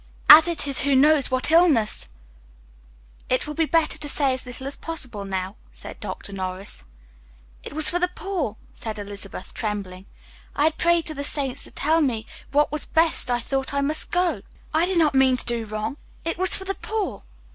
[0.31, 2.07] "As it is who knows what illness"
[3.29, 6.33] "It will be better to say as little as possible now," said Dr.
[6.33, 6.87] Norris.
[7.61, 10.07] "It was for the poor," said Elizabeth, trembling.
[10.55, 13.81] "I had prayed to the Saints to tell me what was best I thought I
[13.81, 14.41] must go.
[14.73, 15.97] I did not mean to do wrong.
[16.25, 17.21] It was for the poor."